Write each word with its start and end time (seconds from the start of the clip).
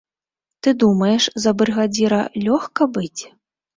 Ты 0.61 0.69
думаеш, 0.83 1.27
за 1.43 1.51
брыгадзіра 1.59 2.21
лёгка 2.49 2.83
быць? 2.97 3.21